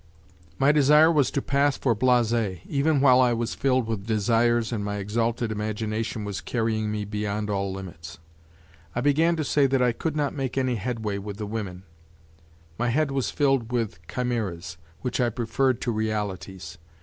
My 0.57 0.71
desire 0.71 1.11
was 1.11 1.29
to 1.29 1.43
pass 1.43 1.77
for 1.77 1.93
blase, 1.93 2.33
even 2.67 3.01
while 3.01 3.21
I 3.21 3.33
was 3.33 3.53
filled 3.53 3.85
with 3.85 4.07
desires 4.07 4.71
and 4.71 4.83
my 4.83 4.95
exalted 4.95 5.51
imagination 5.51 6.25
was 6.25 6.41
carrying 6.41 6.91
me 6.91 7.05
beyond 7.05 7.51
all 7.51 7.71
limits. 7.71 8.17
I 8.95 9.01
began 9.01 9.35
to 9.35 9.43
say 9.43 9.67
that 9.67 9.79
I 9.83 9.91
could 9.91 10.15
not 10.15 10.33
make 10.33 10.57
any 10.57 10.77
headway 10.77 11.19
with 11.19 11.37
the 11.37 11.45
women; 11.45 11.83
my 12.79 12.89
head 12.89 13.11
was 13.11 13.29
filled 13.29 13.71
with 13.71 13.99
chimeras 14.07 14.77
which 15.01 15.21
I 15.21 15.29
preferred 15.29 15.79
to 15.81 15.91
realities. 15.91 16.79